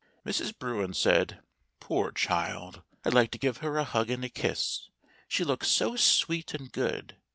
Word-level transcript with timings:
Mrs. 0.25 0.57
Bruin 0.57 0.95
said:" 0.95 1.41
Poor 1.79 2.11
child! 2.11 2.81
I'd 3.05 3.13
like 3.13 3.29
to 3.33 3.37
give 3.37 3.57
her 3.57 3.77
a 3.77 3.83
hug 3.83 4.09
and 4.09 4.25
a 4.25 4.29
kiss, 4.29 4.89
she 5.27 5.43
looks 5.43 5.67
so 5.67 5.95
sweet 5.95 6.55
and 6.55 6.71
good." 6.71 7.17